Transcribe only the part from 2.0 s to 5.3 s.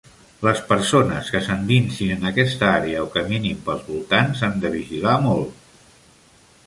en aquesta àrea o caminin pels voltants han de vigilar